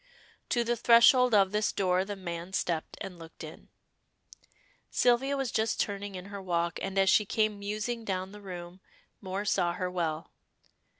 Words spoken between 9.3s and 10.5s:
saw her well.